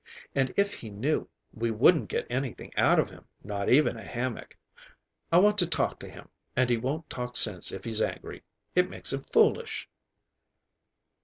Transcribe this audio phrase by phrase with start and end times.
[0.33, 4.57] And if he knew, we wouldn't get anything out of him, not even a hammock.
[5.31, 8.41] I want to talk to him, and he won't talk sense if he's angry.
[8.73, 9.87] It makes him foolish."